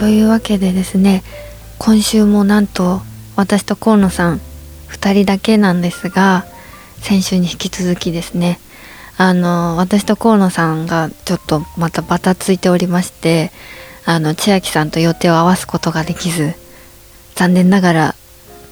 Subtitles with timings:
[0.00, 1.22] というわけでですね、
[1.78, 3.02] 今週もなんと
[3.36, 4.40] 私と河野さん
[4.88, 6.46] 2人だけなんですが、
[7.02, 8.58] 先週に引き続きですね、
[9.18, 13.52] あの私と河野さんがちょっとまたバタついておりまして、
[14.06, 16.54] あの千秋さんと予定を合わすことができず、
[17.34, 18.14] 残念ながら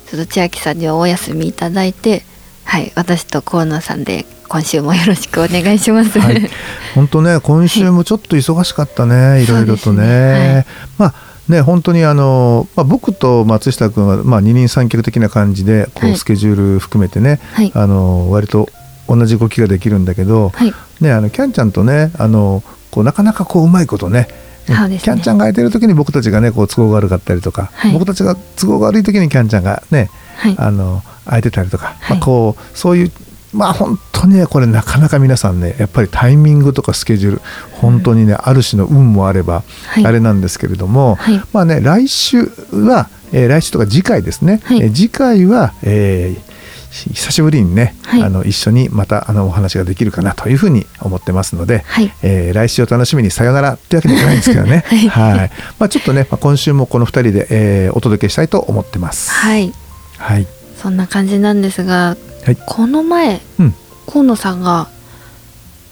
[0.06, 2.22] ちょっと千秋さんにはお休みいただいて、
[2.64, 6.18] はい、私と河野さんで今週もよろしくお願いします。
[6.18, 6.50] はい、
[6.94, 10.02] 本当ね、今週もちょっと忙しかったね、いろいろとね。
[10.02, 10.54] ね。
[10.54, 10.66] はい。
[10.98, 11.14] まあ
[11.48, 16.12] ね、本当にあの、まあ、僕と松下君は、まあ、二人三脚的な感じでこはい。
[16.12, 17.72] うスケジュール含めてね、はい。
[17.74, 18.68] あの割と
[19.08, 24.28] 同じ動きができるんだけど、はい、ね、あのキャンちゃんとねあのこうなかなかこううまいことね
[24.68, 24.98] ね。
[25.02, 27.92] キャンちゃんが空いてる時に僕たちがねこう都合が悪かったりとか、はい。
[27.92, 32.16] 僕たちが都合が悪い時にキャンちゃんがねはい、あの空いてたりとか、はい。
[32.18, 33.12] まあ、こうそういう
[33.52, 40.06] まあ本当にねこれなかなか皆さんねやっぱりタイミングとかスケジュール本当にね、ある種の運もあれば、はい。
[40.06, 41.40] あれなんですけれども、はい。
[41.52, 44.82] まあね来週は、えー来週とか次回ですね、はい。
[44.82, 46.48] えー次回は、えー
[46.90, 48.22] し久しぶりにね、はい。
[48.22, 52.12] あの一緒にまたあのお話ができるかなというふうに思ってますので、はい。
[52.22, 54.84] えー来週を楽しみにさよならというわけにはいかないんですけどね。
[55.10, 55.50] はい。
[55.78, 59.30] まあ、ちょっとね、まあ、今週もこの2人で、えーお届けしたいと思ってます。
[59.30, 59.72] はい、
[60.18, 60.46] はい、
[60.82, 62.16] そんな感じなんですが、
[62.48, 62.56] はい。
[62.66, 63.74] この前うん。
[64.06, 64.88] 河野さんが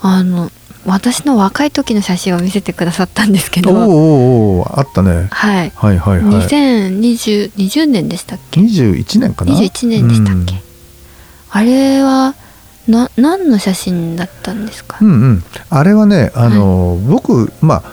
[0.00, 0.50] あの
[0.86, 3.86] 私の若い時の写真を見せてくださったんですけど、おー
[4.60, 5.28] おーあったね。
[5.30, 6.46] はい、はいはいはい。
[6.46, 10.54] 2020 20年でしたっけ？21年かな？21年でしたっけ、
[11.50, 12.34] あれは
[12.88, 15.22] な何の写真だったんですか、うん、うん。
[15.22, 17.92] うんあれはねあの、僕まあ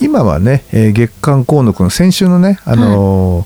[0.00, 3.44] 今はね、えー月刊河野くん先週のねあの、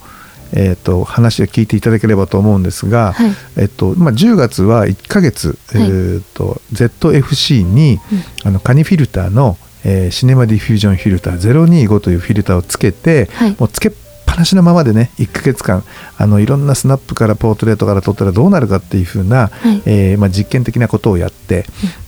[0.53, 3.31] えー、と話を聞いていただければと思うんですが、はい。
[3.57, 7.99] えっとまあ、10月は1ヶ月、えーと Z fc に、
[8.45, 13.57] あのカニフィルターの、えーシネマディフュージョンフィルター025というフィルターをつけて、はい。
[13.59, 13.93] もうつけっ
[14.32, 15.84] ぱなしのままでね1ヶ月間
[16.16, 19.82] あのいろんなスナップからポートレートから撮ったらどうなるかっていう風な、はい。
[19.84, 21.66] えーまあ、実験的なことをやって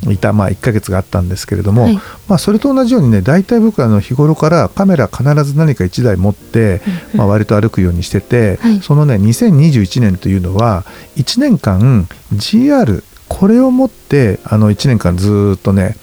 [0.09, 1.95] いた、まあ、1ヶ月があったんですけれども、はい。
[2.29, 6.81] まあ、それと同じようにね大体僕はあの日頃からカメラ必ず何か1台持って、
[7.13, 7.19] うん。
[7.19, 8.81] まあ、割と歩くようにしてて、はい。
[8.81, 10.85] そのね2021年というのは
[11.17, 15.97] 1年間 GR これを持ってあの1年間ずーっとね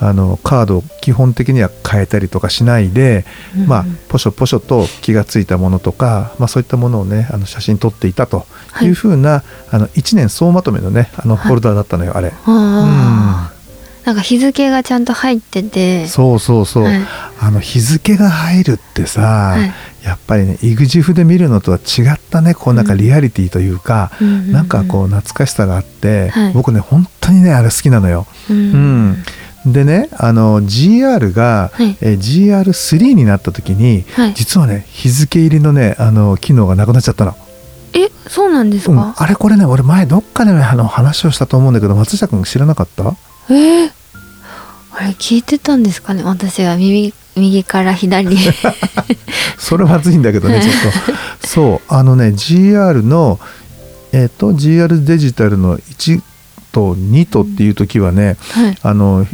[0.00, 3.24] あのカードを基本的には変えたりとかしないで、
[3.56, 8.46] うんまあ、ポショポショと気がついたものとか、まあ、そういったものをねあの写真撮っていたと
[8.80, 8.88] い。
[8.88, 12.32] うふうな、あの1年総まとめのねあのフォルダーだったのよ、あれ。
[12.44, 13.58] あー。
[14.06, 16.06] なんか日付がちゃんと入ってて。
[16.06, 17.00] そうそうそう、はい。
[17.40, 19.72] あの日付が入るってさ、はい。
[20.04, 24.52] やっぱりね EXIF で見るのとは違ったねこうなんかリアリティというか、うんうんうん。
[24.52, 26.52] なんかこう懐かしさがあって、はい。
[26.54, 28.26] 僕ね本当にねあれ好きなのよ。
[28.48, 29.24] ううんん
[29.72, 31.96] でねあの GR が、はい。
[32.00, 34.34] えー GR3 になった時に、はい。
[34.34, 37.36] 実はね日付入りのねあの機能がなくなっちゃったの。
[37.94, 38.96] えそうなんですうん。
[38.96, 43.14] か、あれこれね俺前どっかでねあの話をしたと思うんだけど松下君知らなかった？
[43.50, 43.90] えー。
[44.92, 46.22] あれ聞いてたんですかね？
[46.24, 48.36] 私は右右から左に。
[49.58, 50.74] それはまずいんだけどね ちょっ
[51.40, 51.46] と。
[51.46, 51.80] そう。
[51.92, 53.38] あのね GR の
[54.12, 56.20] えっ、と GR デジタルの1
[56.72, 58.78] と2とっていう時はね、はい。
[58.82, 59.26] あの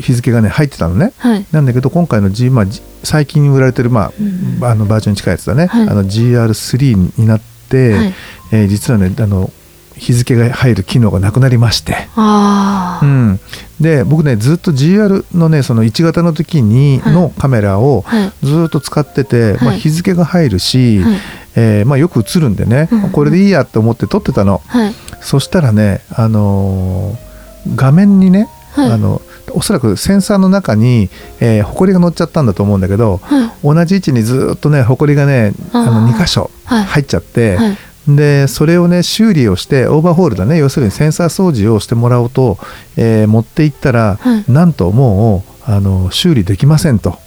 [0.00, 1.12] 日付がね入ってたのね。
[1.18, 1.46] はい。
[1.52, 2.66] なんだけど今回の G、まあ、
[3.02, 5.88] 最近売られてる、まあうんあのバージョンに近いやつだね、はい。
[5.88, 8.14] あの GR3 になって、はい。
[8.52, 9.50] えー実はねあの
[9.96, 13.40] 日付が入る機能がなくなりまして、ああ、うん、
[13.80, 17.12] で僕ねずっと GR のねその1型の時にはい。
[17.12, 18.32] のカメラをはい。
[18.42, 21.16] ずっと使ってて、まあ、はい日付が入るし、はい。
[21.56, 23.10] えーまあ、よく映るんでね、うん。
[23.10, 24.62] これでいいやって思って撮ってたの。
[24.68, 24.94] はい。
[25.20, 27.30] そしたらね、あのー
[27.76, 28.92] 画面にね、はい。
[28.92, 29.20] あの
[29.54, 31.08] おそらくセンサーの中に、
[31.40, 33.50] えー、ホコリが乗っちゃったんだと思うんだけどはい。
[33.62, 36.84] 同じ位置にずっとねホコリがねあのあー2箇所はい。
[36.84, 37.76] 入っちゃって、はい。
[38.08, 40.58] でそれをね修理をしてオーバーホールだね。
[40.58, 42.58] 要するにセンサー掃除をしてもらおうと、
[42.96, 44.44] えー持って行ったら、はい。
[44.50, 47.18] なんともうあの修理できませんと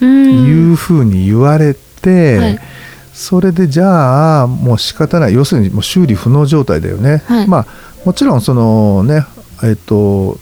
[0.00, 0.46] うん。
[0.46, 2.58] いうふうに言われて、はい。
[3.12, 5.34] それでじゃあもう仕方ない。
[5.34, 7.22] 要するにもう修理不能状態だよね。
[7.26, 7.46] はい。
[7.46, 7.66] まあ
[8.04, 9.24] もちろんそのね
[9.62, 10.38] えっと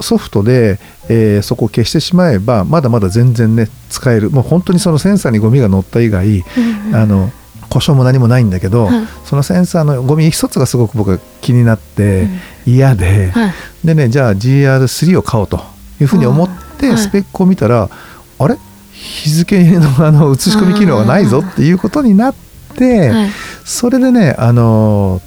[0.00, 0.78] ソフトで、
[1.08, 4.30] えーそこを消してしまえばまだまだ全然ね使える。
[4.30, 7.30] もう本当にそのセンサーにゴミが乗った以外、うんあの
[7.68, 9.06] 故障も何もないんだけど、はい。
[9.24, 12.28] そのセンサーのゴミ一つがすごく僕は気になって
[12.66, 12.74] うん。
[12.74, 13.52] 嫌で、はい。
[13.84, 15.60] でねじゃあ GR3 を買おうと
[16.00, 16.48] いうふうに思っ
[16.78, 17.90] てスペックを見たら、
[18.38, 18.56] あれ？
[18.92, 22.34] 日付のあの写し込み機能がないぞっていうことになっ
[22.76, 23.30] て、はい。
[23.64, 25.20] それでねあの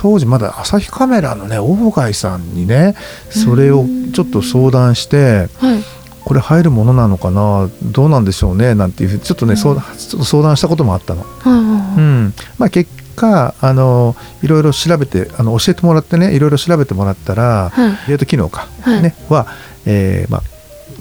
[0.00, 2.94] 当時まだ朝日カメラのね大貝さんにね
[3.28, 5.82] それをちょっと相談してはい。
[6.24, 9.56] これ入るものなのかなどうなんでしょうねなんていうふうにちょっとね、うん。
[9.58, 11.22] 相談ちょっと相談したこともあったの。
[11.22, 11.58] はいは
[11.96, 12.34] いうん。
[12.56, 18.08] まあ、結果あのいろいろ調べてあの教えてもらってねいろいろ調べてもらったら、はい。
[18.08, 19.02] デート機能か、はい。
[19.02, 19.48] ね、は、
[19.84, 20.42] えーまあ、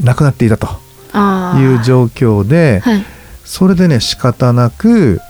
[0.04, 3.06] なくなっていたという状況ではい。
[3.46, 5.22] それでね仕方なく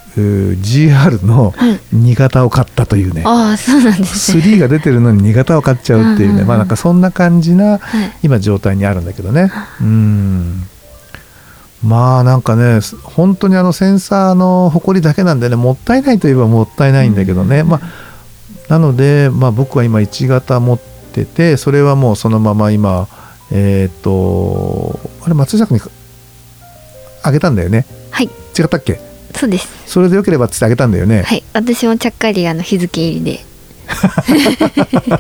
[0.61, 1.79] GR のはい。
[1.95, 3.23] 2型を買ったというね。
[3.25, 4.43] ああそうなんですね。
[4.43, 6.37] 3が出てるのに2型を買っちゃうっていううんうんうん。
[6.37, 8.11] ねまあなんかそんな感じなはい。
[8.23, 9.51] 今状態にあるんだけどね。
[9.81, 10.63] うん。
[11.83, 18.09] まあなんかね本当にあのセンサーの埃だけなんでねもったいないといえばもったいないんだけどね、まあ
[18.69, 23.07] なので、まあ、僕は今1型持っててそれはもうそのまま今
[23.51, 25.83] えっ、とあれ松下君に
[27.23, 27.85] あげたんだよね。
[28.11, 28.27] はい。
[28.27, 28.99] 違ったっけ？
[29.39, 29.67] そうです。
[29.85, 31.43] それでよければっつってあげたんだよね、はい。
[31.53, 33.45] 私もちゃっかりあの日付入りで。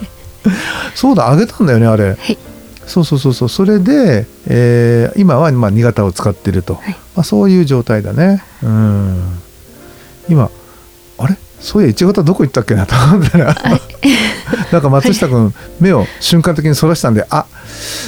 [0.95, 2.37] そうだあげたんだよねあれ、はい。
[2.85, 3.49] そうそうそうそう。
[3.49, 6.93] それで、えー今はまあ2型を使ってると、はい。
[7.15, 8.43] まあ、そういう状態だね。
[8.61, 9.39] うん。
[10.27, 10.49] 今
[11.17, 11.37] あれ？
[11.61, 13.55] そういや1型どこ行ったっけなと思ったら。
[14.71, 17.45] なんか松下君目を瞬間的にそらしたんであ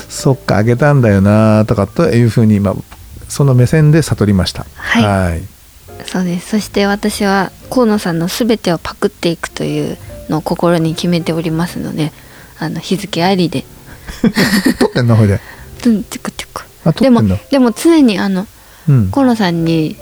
[0.10, 2.76] そっかあげたんだよなとかというふうに今
[3.30, 4.66] その目線で悟りました。
[4.76, 5.04] はい。
[5.32, 5.42] はい
[6.06, 6.50] そうです。
[6.50, 9.98] そして私は河野さんの全てをパクっていくという
[10.30, 12.12] のを心に決めておりますので
[12.60, 13.66] あの日付ありで。
[14.80, 15.40] 撮ってんのほいで。
[17.00, 18.48] でもでも常にあの
[18.88, 19.12] うん。
[19.12, 19.96] 河野さんに、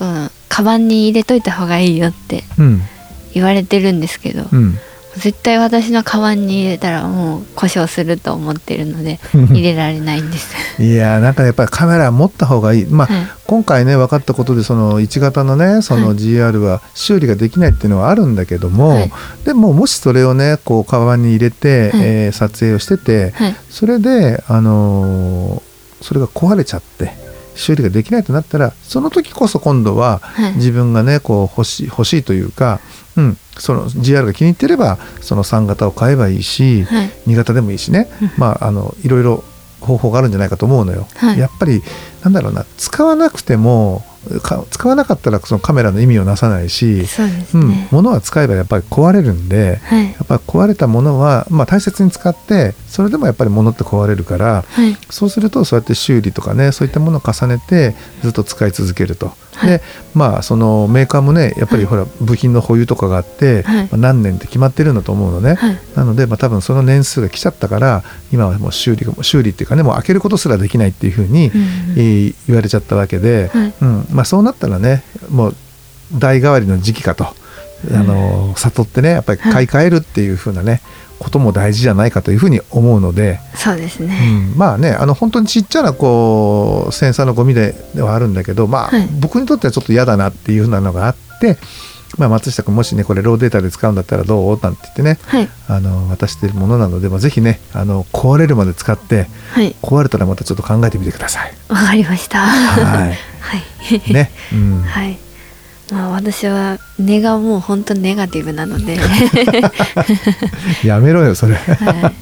[0.00, 2.82] うん、カバンに入れといた方がいいよってうん。
[3.34, 4.78] 言われてるんですけど、うん
[5.18, 10.54] 絶対私のカバンに入れたらもう故障すると思ってるので 入れられないんです。
[10.82, 12.86] いやーなんかやっぱりカメラ持った方がいい。
[12.86, 13.26] まあ、はい。
[13.46, 16.16] 今回ね分かったことでその1型のねそのはい。
[16.16, 19.12] GR は修理ができないっていうのはあるんだけども、はい。
[19.44, 22.00] でももしそれをねこうカバンに入れて、はい。
[22.02, 23.56] えー撮影をしてて、はい。
[23.70, 25.62] それで、あのー
[26.02, 27.14] それが壊れちゃって
[27.56, 30.54] 修理ができないとなったらその時こそ今度ははい。
[30.54, 32.80] 自分がねこう欲しい欲しいというか、
[33.16, 37.10] うん、その GR が気に入ってればその3型を買えばいいし、はい。
[37.26, 39.44] 2型でもいいしね、まああのいろいろ
[39.80, 41.06] 方法があるんじゃないかと思うのよ。
[41.16, 41.38] はい。
[41.38, 41.82] やっぱり
[42.22, 44.15] なんだろうな使わなくてもか
[44.70, 50.04] 使わなかったらそのカメラの意味をなさないし、そうですうんね。、物は使えばやっぱり壊れるんではい。
[50.06, 54.96] やっぱり壊れたものは、まあ、大切に使ってそれでもやっぱり物って壊れるからはい。
[55.10, 59.32] そうするとそうやって修理とかねそういったものを重ねてずっと使い続けると。
[59.54, 59.70] はい。
[59.70, 59.82] で
[60.14, 61.86] まあそのメーカーもねやっぱりはい。
[61.86, 63.84] ほら部品の保有とかがあって、はい。
[63.84, 65.54] まあ何年って決まってるんだと思うのね。
[65.54, 65.78] はい。
[65.94, 68.02] なので、まあ、多分その年数が来ちゃったから
[68.32, 71.66] 今はもう修理が修理っていうかねもう開けることすらできないっていうふうに、うんうん
[71.96, 73.74] えー言われちゃったわけで、はい。
[73.80, 75.56] うんまあ、そうなったらねもう
[76.18, 77.34] 代替わりの時期かと、あ
[77.90, 80.80] の悟ってねやっぱり買い替えるっていうふうなね、
[81.18, 84.14] ことも大事じゃないかというふうに思うので、そうですうね。
[84.30, 89.08] ん、まあねあの本当にちっちゃなこうセンサーのゴミでではあるんだけど、まあはい。
[89.20, 91.58] 僕にとってはちょっと嫌だなっていうふうなのがあって、
[92.18, 94.58] まあ、松下君もしねこれローデータで使うんだったらどう？
[94.62, 95.18] なんて言ってね。
[95.26, 95.48] はい。
[95.68, 99.74] あの渡してるものなので、まあ、ぜひねあの壊れるまで使ってはい。
[99.82, 101.52] 壊れたらまたちょっと考えてみてください。
[101.68, 102.38] わかりました。
[102.38, 102.46] は
[102.80, 103.16] はい。
[104.10, 105.18] いね、うん、はい。
[105.92, 108.98] まあ私は根がもう本当ネガティブなので、
[110.82, 111.54] やめろよそれ。
[111.54, 112.12] は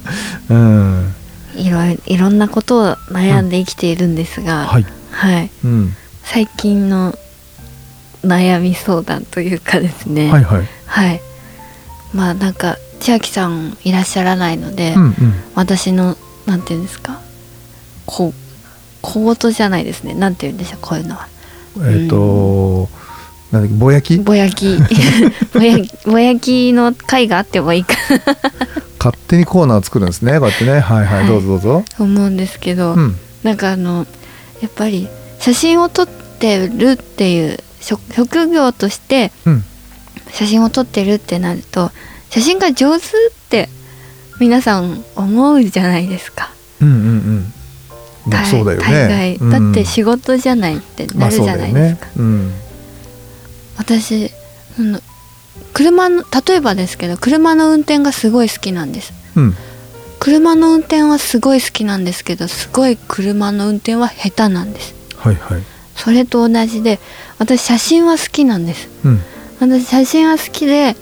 [0.50, 1.14] うん、
[1.54, 5.50] い、いろいいろんなことを悩んで生きているんですが、はい、はい。
[5.64, 7.14] うん、最近の
[8.25, 10.31] 悩み相談というかですね。
[10.31, 11.21] はいはい、はい。
[12.12, 15.14] まあなんか千秋さんいらっしゃらないので、うんうん、
[15.54, 16.16] 私の
[16.47, 17.21] なんていうんですか、
[18.07, 18.33] こ
[19.02, 20.14] 小言じゃないですね。
[20.14, 21.28] なんて言うんでしょうこういうのは。
[21.83, 22.88] えっ、と、
[23.50, 24.19] なんだっけぼやき？
[24.19, 24.78] ぼやき
[26.07, 28.21] ぼやきの回があってもいいかな
[28.99, 31.85] 勝手にコーナーを作るんですねこうやってねはいはい、はいどうぞどうぞ。
[31.97, 34.07] と思うんですけど、うんなんかあの
[34.62, 35.07] やっぱり
[35.38, 39.64] 写真を撮ってるっていう職職業としてうん。
[40.33, 41.91] 写真を撮ってるってなると
[42.31, 43.11] 写真が上手っ
[43.49, 43.69] て
[44.41, 46.50] 皆さん思うじゃないですか。
[46.81, 47.53] うんうんうん。
[48.26, 48.85] まあそうだよね。
[48.85, 49.38] 大概。
[49.38, 52.07] だって仕事じゃないってなるじゃないですか。
[52.07, 52.64] まあそうだよね。
[53.76, 54.31] 私
[54.79, 55.00] あの
[55.73, 59.12] 車の例えばですけど車の運転がすごい好きなんです。
[59.37, 59.55] うんうん。
[60.19, 64.95] 車の運転はすごい好きなんですけどすごい車の運転は下手なんです。
[65.17, 66.98] はいはいそれと同じで
[67.38, 68.88] 私写真は好きなんです。
[69.04, 69.20] うん。
[69.60, 70.96] 私写真は好きで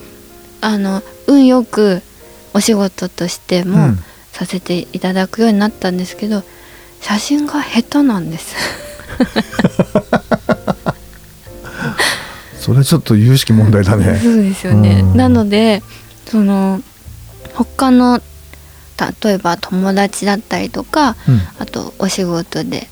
[0.60, 2.02] あの運よく
[2.54, 3.98] お仕事としてうもん。
[4.32, 6.42] させていただくようになったんですけど
[7.02, 8.54] 写真が下手なんです。
[12.58, 14.20] それちょっと有識問題だね。
[14.22, 15.00] そうですよね。
[15.02, 15.16] うん。
[15.16, 15.82] なので
[16.26, 16.80] その
[17.54, 18.20] 他の
[19.22, 21.40] 例えば友達だったりとかうん。
[21.58, 22.88] あとお仕事で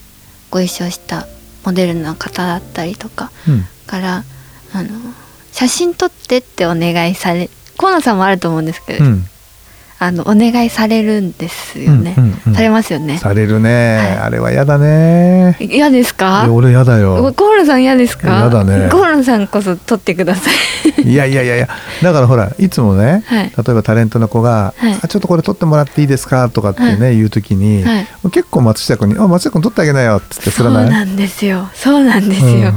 [0.50, 1.26] ご一緒した
[1.64, 3.64] モデルの方だったりとかうん。
[3.86, 4.24] から
[4.72, 4.88] あの
[5.52, 9.24] 写真撮ってってお願いされ河野さんもあると思うんですけど、うん
[10.02, 12.54] あのお願いされるんですよね、うんうんうん。
[12.54, 13.18] されますよね。
[13.18, 14.16] されるね、はい。
[14.16, 15.58] あれは嫌だね。
[15.60, 17.34] 嫌ですいかや俺嫌だよ。
[17.36, 18.28] 河野さん嫌ですか？
[18.38, 18.88] 嫌だね。
[18.88, 20.50] 河野さんこそ撮ってくださ
[20.96, 21.02] い。
[21.02, 21.56] いやいやいや。
[21.56, 21.68] いや
[22.02, 23.52] だからほらいつもね、はい。
[23.54, 24.98] 例えばタレントの子が、はい。
[25.02, 28.06] あちょっとこれ撮ってもらっていいですか?」とかってね、は言う時に、はい。
[28.30, 30.86] 結構松下君に「あ松下君撮ってあげなよ」っつって振らない？
[30.86, 31.68] そうなんですよ。
[31.74, 32.72] そうなんですよ、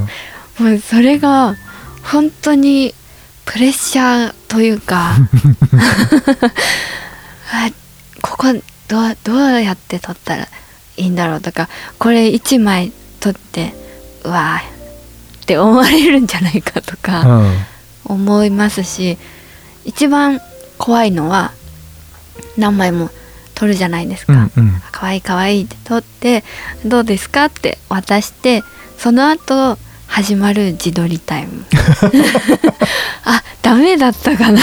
[0.59, 1.55] もうそれが
[2.03, 2.93] 本当に
[3.45, 5.11] プレッシャーというか。
[5.11, 6.51] あ
[8.22, 8.48] ここ
[8.88, 10.48] どうどうやって撮ったら
[10.98, 11.69] いいんだろうとか
[12.00, 13.74] これ1枚撮って
[14.24, 17.53] うわーって思われるんじゃないかとうかん。
[18.05, 19.17] 思いますし
[19.86, 20.39] 一番
[20.77, 21.51] 怖いのは
[22.57, 23.10] 何枚も
[23.55, 24.33] 撮るじゃないですか。
[24.33, 24.81] うんうん。
[24.91, 26.43] 可愛い可愛いって撮って
[26.86, 28.63] どうですかって渡して
[28.98, 31.65] その後始まる自撮りタイム。
[33.25, 34.62] あダメだったかな。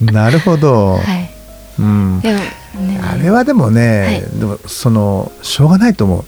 [0.00, 1.29] なるほど、はい
[1.80, 3.00] うん、でもね。
[3.02, 6.24] あれはでもね、はでもそのしょうがないと思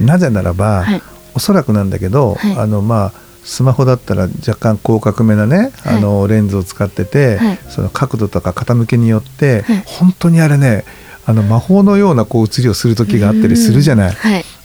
[0.00, 0.04] う。
[0.04, 1.02] なぜならば、はい。
[1.34, 2.56] おそらくなんだけど、はい。
[2.56, 3.12] あのまあ
[3.44, 5.96] スマホだったら若干広角めなね、はい。
[5.96, 7.58] あのレンズを使ってて、はい。
[7.68, 9.82] その角度とか傾きによって、はい。
[9.86, 10.84] 本当にあれね
[11.28, 14.16] あの魔法のようなこう写りをする時があったりするじゃない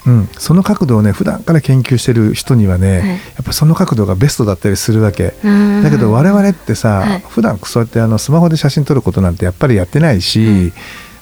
[0.06, 3.08] うん、その角度をね普段から研究してる人にはね、はい。
[3.08, 5.32] やっぱその角度がベストだったりするわけ。
[5.42, 5.82] うん。
[5.82, 7.24] だけど我々ってさ、はい。
[7.28, 10.72] 普段そうやってあのスマホで写真撮ることなんてやっぱりやってないし、うん。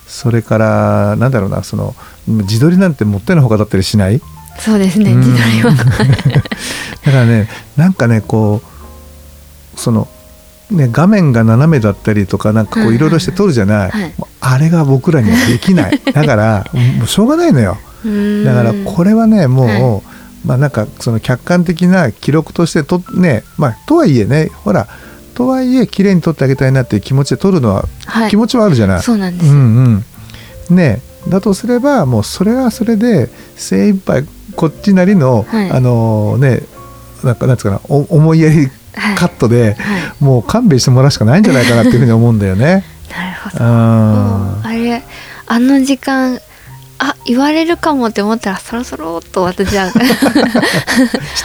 [0.08, 1.94] それからなんだろうなその
[2.26, 4.20] 自撮りなんてもってのほかだったりしない？
[4.58, 5.20] そうですねうん。
[5.20, 5.70] 自撮りは。
[7.06, 8.62] だからねなんかねこ
[9.76, 10.08] うその
[10.72, 14.14] ね画面が斜めだったりとかなんかこういろいろして撮るじゃない、はい。
[14.40, 16.00] あれが僕らにはできない。
[16.12, 16.66] だから
[16.98, 17.78] もうしょうがないのよ。
[17.86, 17.91] うん
[18.44, 20.02] だからこれはねもう、はい。
[20.46, 24.88] まあなんかその客観的な記録としてとねまあとはいえねほら
[25.34, 28.30] とはいえ綺麗に撮ってあげたいなっていう気持ちで撮るのは、はい。
[28.30, 29.02] 気持ちはあるじゃない。
[29.02, 30.04] そうなんです、うん
[30.70, 34.24] うん、ねだとすればもうそれはそれで精一杯
[34.56, 35.70] こっちなりの、はい。
[35.70, 36.62] あのね
[37.22, 39.16] なんかなんつうかなお思いやりはい。
[39.16, 40.24] カットで、はい。
[40.24, 42.84] もう勘弁してもらうしかないんじゃないかなっていうふうに思うんだよね。
[43.10, 43.64] なるほど。
[43.64, 45.02] ああれ
[45.46, 46.38] あの時間
[47.04, 49.90] あ言われるかもって思ったらそろそろっと私は。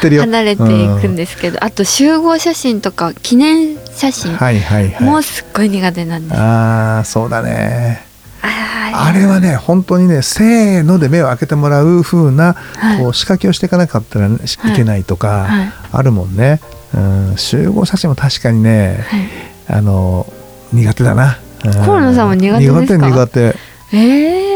[0.02, 0.66] 離れてい
[1.02, 5.04] くんですけどあと集合写真とか記念写うん真はいはいはい。
[5.04, 6.40] もうすっごい苦手なんです。
[6.40, 8.06] ああそうだね。
[8.44, 16.60] ああれはね本当にねせーので目を開けてもらう風な、はいこう仕掛けをしていかなかったら、ねしはいいけないとか、はいあるもんね。
[16.94, 19.22] うん、集合写真も確かにね、はい
[19.70, 20.32] あの
[20.72, 21.40] 苦手だな。
[21.66, 22.82] うん河野さんも苦手ですか？
[22.82, 23.56] 苦手苦手。
[23.94, 24.47] ええうん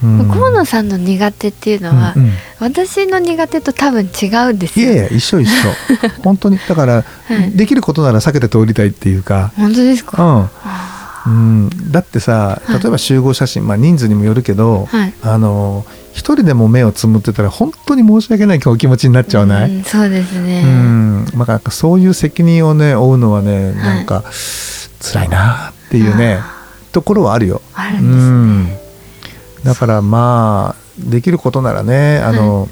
[0.00, 2.32] 河野さんの苦手っていうのは、うんうん。
[2.58, 4.92] 私の苦手と多分違うんですよ。
[4.92, 5.52] いやいや一緒一緒。
[6.24, 7.50] 本当にだから、はい。
[7.52, 10.22] できることなら避けて通りたいっていうか、本当ですか？
[10.22, 10.50] うん。
[10.64, 12.82] あうん、だってさはい。
[12.82, 15.12] 例えば集合写真、まあ、人数にもよるけど、はい。
[15.22, 20.62] あの一人でも目をつむってたら本当に申し訳ないお気持ちになっちゃわない、うんそうですね。
[20.64, 21.26] うん。
[21.34, 24.24] まあ、そういう責任をね負うのはねなんか
[25.02, 26.40] 辛いなっていうね、
[26.92, 27.60] ところはあるよ。
[27.74, 28.22] あるんですね。
[28.22, 28.68] うん、
[29.64, 32.68] だからまあできることならねあの、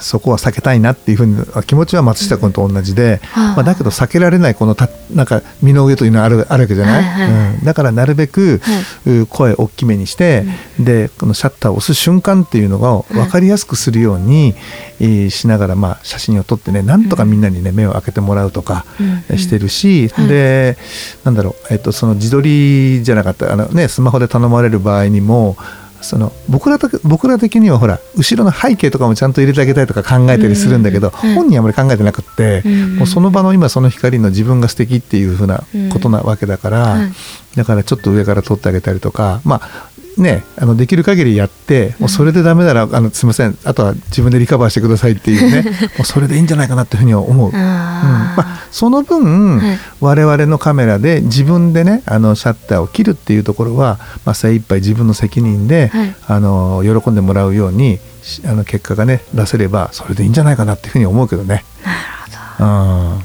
[0.00, 7.54] そこは避けたいなっていうふうに気持ちは松下君と同じで、はあまあ、だけど避けられないこのたなんか身の上というのはあるあるわけじゃない、はいはい。
[7.56, 8.60] うん、だからなるべく、
[9.06, 10.44] う声大きめにして、
[10.78, 14.54] でこのシャッターを押す瞬間っていうのが分かりやすくするように、
[15.00, 18.84] えーしながら、まあ、写真を撮ってねなんとかみんなにね目を開けてもらうとか
[19.30, 19.38] うん。
[19.38, 20.28] してるし、はい。
[20.28, 20.76] で
[21.24, 25.56] なんだろう、えっと、その自撮りじゃなかったあの、ね、スマホで頼まれる場合にも
[26.02, 37.12] その僕らと僕ら的にはほら後ろの背景とかもちゃんと入れてあげたいとか考えたりするんだけど、うんうん本人はあまり考えてなくって、うんもうその場の今その光の自分が素敵っていう風なことなわけだから、はい
[37.56, 43.56] だからちょっと上から撮ってあげたりとかまあね、あのできる限りやってもうそれでダメならあのすみません。
[43.64, 47.50] あとは自分でリカバーしてくださいっていうね もうそれでいいんじゃないかなっていうふうには思う。
[47.50, 47.54] うん。
[47.54, 49.78] まああ、その分、はい。
[50.00, 56.14] 我々のカメラで自分でねあのシャッターを切るっていうところは、まあ、精一杯自分の責任で、はい。
[56.26, 61.64] あの喜んでもらうようにしあの結果がね出せればそれでいいんじゃないかなっていうふうに思うけどね。
[62.60, 62.66] うん。
[62.66, 63.16] も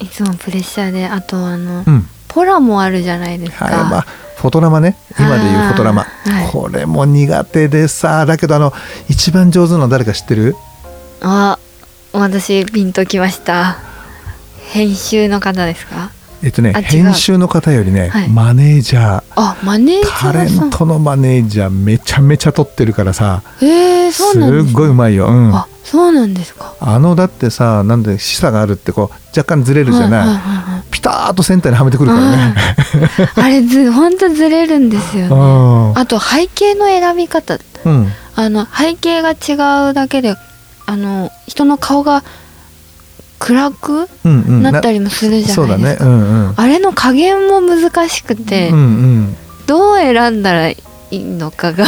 [0.00, 4.96] ういつもプレッシャーであとあの、うんポラもあるじゃないですか、はいまあ、フォトラマね。
[5.18, 6.50] 今でいうフォトラマ、はい。
[6.50, 8.72] これも苦手でさだけどあの
[9.08, 10.56] 一番上手なの誰か知ってる？
[11.20, 11.58] あ
[12.12, 13.76] 私ピンときました。
[14.72, 16.10] 編集の方ですか？
[16.42, 18.28] えっとね編集の方よりね、はい。
[18.28, 19.22] マネージャー。
[19.36, 20.68] あマネージャタレーさん。
[20.68, 26.74] ントのマネージャーめちゃめちゃ撮ってるからさえー、そうなんですごいうまいよ、うん、あそうなんですか？
[26.80, 32.54] あのだってさなんで示唆があるってこう若干ずれるじゃない,、はいはいはいはいピターッとセンターにはめてくるからね、
[33.34, 35.28] あれず本当ずれるんですよね。
[35.30, 35.98] うん。
[35.98, 37.58] あと背景の選び方。
[37.84, 38.08] うん。
[38.36, 40.36] あの背景が違うだけで
[40.86, 42.22] あの人の顔が
[43.38, 44.62] 暗くうんうん。
[44.62, 46.10] なったりもするじゃないですか、ね。
[46.10, 46.54] うんうん。
[46.56, 49.36] あれの加減も難しくて、うんうん。
[49.66, 50.76] どう選んだらい
[51.10, 51.86] いのかが。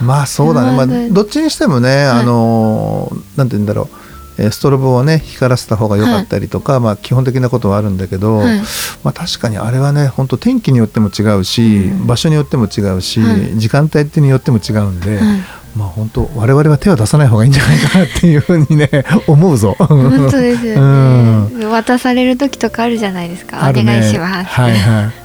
[0.00, 3.88] まあそうだね、まあ、 はいどっちにしてもね、あのーなんて言うんだろう。
[3.88, 4.03] えー
[4.36, 8.58] ストロボをね光らせた方が良かったりとか、まあ基本的なことはあるんだけど、はい。
[9.04, 12.06] まあ確かにあれはね本当天気によっても違うし、うん。
[12.06, 13.58] 場所によっても違うし、はい。
[13.58, 15.38] 時間帯ってによっても違うんで、はい。
[15.76, 18.88] まあ本当我々は手を出さない方がいいんじゃないかなっていうふうにね
[19.28, 19.76] 思うぞ。
[19.78, 21.58] 本当ですようん。
[21.60, 23.80] ね、渡される時とかあるじゃないですか、ね。
[23.80, 25.24] お願いします、はいはい。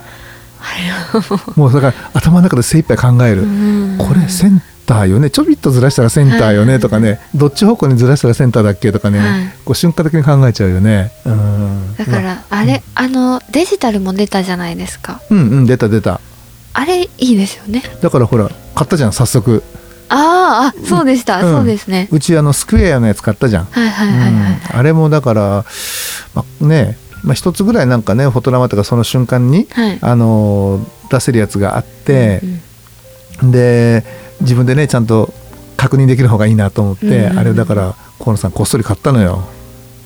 [1.55, 3.43] もうだから頭の中で精一杯考える。
[3.43, 3.95] うん。
[3.97, 4.27] これ
[4.89, 5.29] ターよね。
[5.29, 9.53] ちょびっとずらしたらセンターよねとかね、どっち方向にずらしたらセンターだっけとかね、はい。
[9.63, 11.11] こう瞬間的に考えちゃうよね。
[11.25, 11.95] うん。
[11.95, 12.65] だからあ。
[12.65, 15.21] れ、あのデジタルも出たじゃないですか。
[15.29, 16.19] うんうん出た出た。
[16.73, 17.83] あれいいですよね。
[18.01, 19.63] だからほら買ったじゃん早速。
[20.09, 21.55] あーあそうでした、うん。
[21.57, 22.07] そうですね。
[22.11, 23.65] うちあのスクエアのやつ買ったじゃん。
[23.65, 24.79] はいはいはいはい、うん。
[24.79, 25.65] あれもだから、
[26.33, 29.99] まあ、ね、まあ、一つぐらいなんかねフォトラマとかその瞬間に、はい。
[30.01, 32.39] あのー出せるやつがあって
[33.41, 33.51] う、ん。
[33.51, 34.03] で
[34.41, 35.33] 自分でねちゃんと
[35.77, 37.39] 確認できる方がいいなと思って、うんうんうん。
[37.39, 39.43] あれだから河野さんこっそり買ったのよ。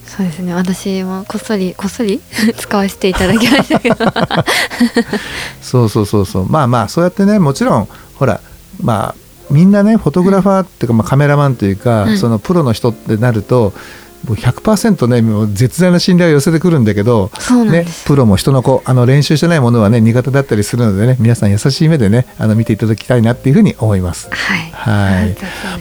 [0.06, 0.54] そうですね。
[0.54, 2.22] 私もこっそりこっそり
[2.56, 3.96] 使わせていただきましたけど。
[5.62, 6.50] そうそうそうそう。
[6.50, 8.40] まあまあそうやってねもちろんほら
[8.82, 9.16] まあ
[9.50, 13.74] みんなねフォトグラファーっていうか、まあ、カメラマンというか、はいそのプロの人ってなると
[14.28, 17.30] もう100%ねもう絶大な信頼を寄せてくるんだけど
[17.70, 24.30] ねプロも人の子あの練習してないものはね苦手だったりするのでね皆さん優しい目でねあの見ていただきたいなっていうふうに思います。
[24.32, 24.72] はい。
[24.72, 25.36] はい。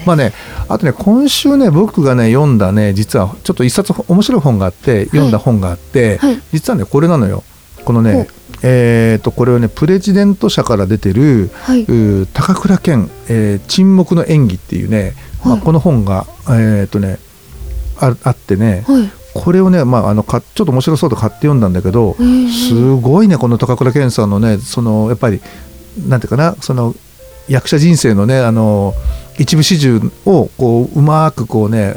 [0.06, 0.32] まあね、
[0.68, 6.40] あとね今週ね僕がね読んだね実はちょっと一冊面白い本があって読んだ本があって、はい。
[6.52, 7.44] 実はねこれなのよ。
[7.84, 8.42] このほねう。
[8.64, 11.86] えー、とこれはねプレジデント社から出てる、はい。
[12.32, 17.18] 高倉健、えー沈黙の演技」っていうね、まあ、はいこの本がえっ、とね
[18.06, 19.10] ああってねはい。
[19.34, 22.16] これをね、まあ、あのかちょっと面白そうと買って読んだんだけど
[22.50, 25.40] すごいねこの高倉健さんのねそのやっぱり
[26.06, 26.94] なんていうかなその
[27.48, 28.92] 役者人生のねあの
[29.38, 31.94] 一部始終をこううまくこうね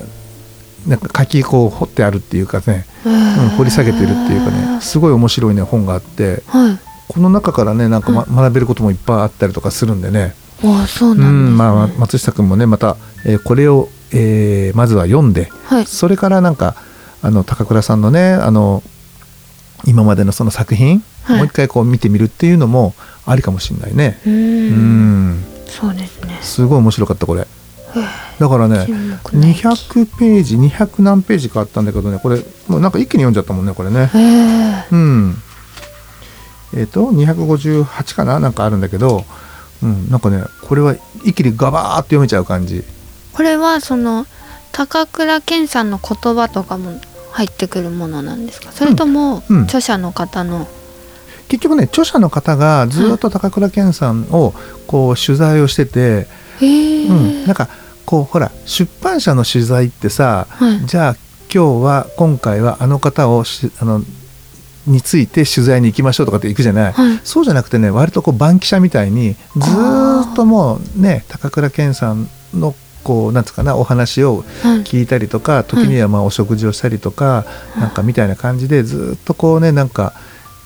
[0.88, 6.80] なんか書きこう掘ってあるっていうかね、うん、掘り下げてるっていうかねすごい面白いね本があってはい。
[7.08, 10.34] この中からねなんか、ま学べることもいっぱいあったりとかするんでね。
[10.64, 11.50] ああそううなんです、ね。
[11.54, 16.76] んまあ松下君もねまた、えーこれを、えーまずは読んではいそれからなんか
[17.22, 18.84] あの高倉さんのねあの
[19.86, 22.94] 今までのその作品、はいもう一回こう見てみるっていうのも
[23.26, 24.20] ありかもしれないね。
[24.28, 27.48] ううんんそうですねすごい面白かったこれ。
[28.40, 32.38] だからね沈黙の演技200ページ200何ページかあったんだけどねこれ
[32.68, 34.12] もうなんか一気に読んじゃったもんねこれね。
[34.92, 35.36] うん。
[36.76, 39.24] えっ、と258かななんかあるんだけど、
[39.82, 42.84] うん、なんかねこれは一気にガバーッと読めちゃう感じ。
[43.36, 44.26] これはその
[44.72, 47.00] 高倉健さんの言葉とかも
[47.32, 48.72] 入ってくるものなんですか？
[48.72, 49.64] それとも、うん。
[49.64, 50.68] 著者の方の？
[51.50, 54.54] 結局ね著者の方がずっと高倉健さんを
[54.88, 56.28] こう取材をしてて、
[56.62, 57.68] うん、なんか
[58.06, 60.86] こうほら出版社の取材ってさ、はい。
[60.86, 61.16] じゃあ
[61.54, 64.02] 今日は今回はあの方をしあの
[64.88, 67.20] について取材に行きましょうとかって行くじゃない、はい。
[67.24, 72.74] そうじゃなくてね割とこう番記者みたいにずーっともうね高倉健さんの
[73.06, 77.46] こうなんつうかなお話をはい聞いたりとか時にはまあお食事をしたりとか、
[77.78, 80.14] なんかみたいな感じでずっとこうねなんか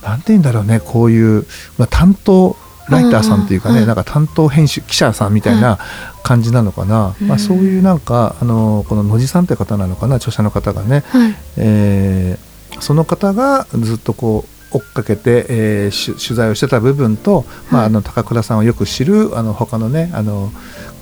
[0.04, 1.46] なんて言うんだろうねこういう、
[1.78, 2.56] まあ、担当
[2.90, 5.78] ライターさんっていうかね、うんなんか担当編集記者さんみたいな
[6.24, 7.28] 感じなのかな、うん。
[7.28, 11.36] まあ、そういうなんかあのこの野地さんって方なのかな著者の方がね、はい。
[11.58, 12.50] えー
[12.80, 17.86] その方がずっとこう追っかけて、えーし取材をしてた部分と、まあ、はい。
[17.88, 20.52] あの高倉さんをよく知るあの他のねあの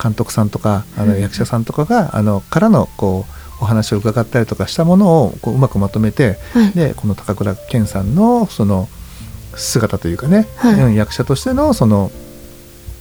[0.01, 1.21] 監督さんとかあのうん。
[1.21, 6.71] 役者さんとかが、あのからのこうお話を伺ったりとかしたものをこううまくまとめてはい。
[6.71, 8.88] でこの高倉健さんのその
[9.56, 10.82] 姿というかね、はい。
[10.82, 12.12] うん役者としてのその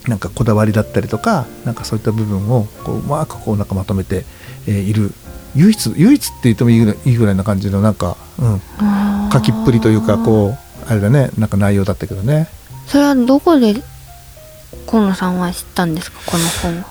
[0.07, 4.25] なんかこだわりだったりとかなんかそういった部分をこううまくこうなんかまとめて、
[4.67, 5.11] えーいる
[5.57, 8.61] 唯一唯一って言ってもいいぐらいな感じのなんか、うん、
[9.33, 10.57] 書きっぷりというかこう
[10.89, 11.31] あれだね。
[11.37, 12.47] なんか内容だったけどね。
[12.85, 13.75] それはどこで
[14.85, 16.19] 河野さんは知ったんですか？
[16.25, 16.85] この本は。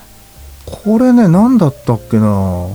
[0.67, 2.69] これね何だったっけな。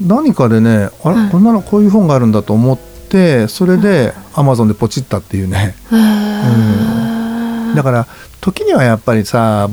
[0.00, 2.78] 何かでねあれ、はいこんなのこういう本があるんだと思っ
[3.08, 5.74] てそれでアマゾンでポチったっていうね。
[5.90, 7.74] へー。
[7.74, 8.06] だから
[8.40, 9.68] 時にはやっぱりさ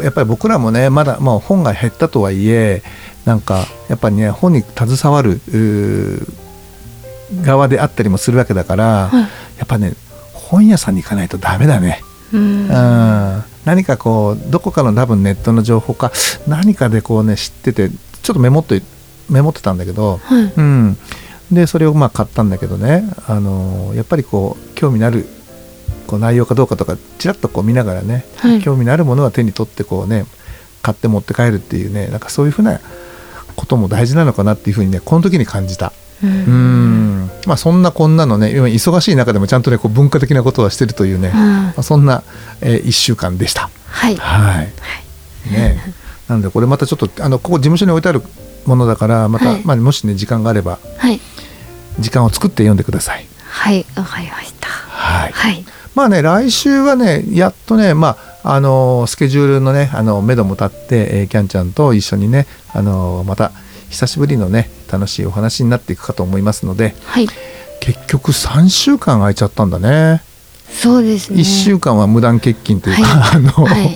[0.00, 2.82] やっぱり僕らもねまだ、まあ、本が減ったとはいえ
[3.24, 6.46] なんかやっぱりね本に携わるうー
[7.42, 9.20] 側であったりもするわけだから、はい。
[9.58, 9.94] やっぱね
[10.32, 12.00] 本屋さんに行かないとダメだね。
[12.32, 12.68] うん。
[12.68, 13.44] うん。
[13.64, 16.12] 何かこうどこかの多分ネットの情報か
[16.46, 18.80] 何かでこうね知っててちょっとメモって
[19.28, 20.52] メモってたんだけど、はい。
[20.56, 20.96] うん、
[21.50, 25.26] でそれをまあ買ったんだけどね、あのやっぱりこう興味のある
[26.06, 30.24] こう内容かどうかとかちらっとこう見ながらね、はい興味のあるものは手に取ってこうね
[30.82, 32.80] 買って持って帰るっていうねなんかそういうふうな
[33.56, 35.92] ことも大事なのかなっていうふうにねこの時に感じた。
[36.22, 42.22] ううんんまあそんなこんなのね今忙しい中でもちゃんとねこう文化的なことはしてるというね、まあ、そんな、
[42.62, 43.68] え1週間でした。
[43.88, 44.72] はいはい。
[45.52, 45.94] ね。
[46.28, 48.22] なのでこれまたちょっとあのここ事務所に置いてある
[48.64, 51.20] ものだからまた、はいまあもしね時間があればはい
[51.98, 53.26] 時間を作って読んでください。
[53.48, 55.32] はいわかりましたはい。
[55.32, 55.64] はい
[55.96, 63.50] まあね来週はねやっとねまああのスケジュールのねあの目処も立って、えーキャンちゃんと一緒にねあのまた
[63.88, 67.26] 久しぶりのね楽しいお話になっていくかと思いますのではい。
[67.80, 70.22] 結局3週間空いちゃったんだね。
[70.68, 71.40] そうですね。
[71.40, 73.40] 1週間は無断欠勤というか、はい。
[73.40, 73.94] あの、はい。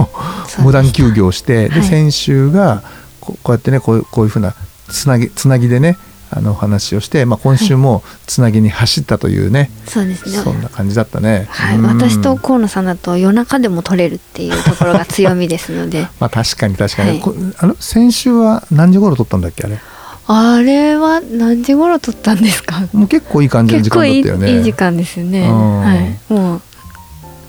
[0.62, 1.82] 無断休業をしてで、はい。
[1.82, 2.82] 先週が
[3.20, 4.54] ここうやってねこういうこういうふうな
[4.88, 5.98] つなぎつなぎでね
[6.32, 10.38] あのお話をして、まあ、今週もつなぎに走ったというね、そうですね。
[10.38, 11.46] そんな感じだったね。
[11.50, 11.86] はい、うん。
[11.86, 16.06] 私と河野さんだと夜中でも撮れるっていうところが強みですので。
[16.20, 17.20] まあ確かに確かに、はい。
[17.20, 19.80] こあの先週は何時頃撮ったんだっけあれ？
[20.28, 22.86] あれは何時頃撮ったんですか？
[22.92, 24.56] もう結構いい感じの時間だったよね。
[24.58, 25.40] いい時間ですよね。
[25.48, 25.80] うん。
[25.80, 26.18] はい。
[26.32, 26.60] もう。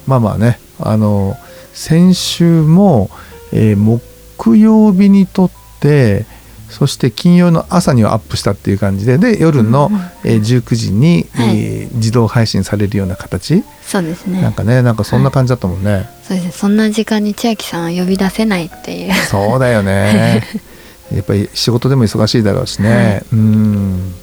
[0.07, 0.59] まあまあね。
[0.79, 1.37] あの
[1.73, 3.11] 先週も、
[3.51, 4.01] えー
[4.43, 6.25] 木曜日に撮って
[6.71, 9.91] そして金曜の朝にはアップしたっていう感じでで夜の、
[10.23, 11.57] えー19時に、はい。
[11.59, 14.41] えー自動配信されるような形、そうですね。
[14.41, 16.45] なんかねなんかそんな感じだったもんね、そうです。
[16.45, 19.13] ねそんな時間に千秋さんは呼び出せないっていう。
[19.29, 20.43] そうだよね。
[21.13, 23.23] やっぱり仕事でも忙しいだろうしね、はい。
[23.33, 24.13] うん。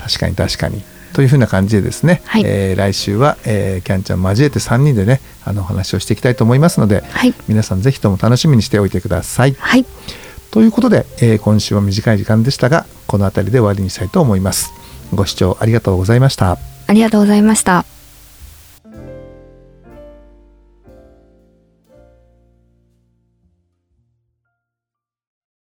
[0.00, 0.82] 確かに確かに。
[1.14, 2.42] というふうな感じでですね、はい。
[2.44, 7.32] えー来週は、えーキャンちゃん交えて3人でねあのお話をしていきたいと思いますのではい。
[7.48, 9.56] 皆さんぜひとも楽しみにしておいてください。
[9.58, 9.86] はい
[10.54, 14.72] ということで、えー今週は短い時間でしたがこの辺りで終わりにしたいと思います。
[15.12, 16.58] ご視聴ありがとうございました。
[16.86, 17.93] ありがとうございました